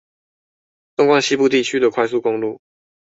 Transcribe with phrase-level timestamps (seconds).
[0.97, 2.59] 縱貫西部地區的快速公路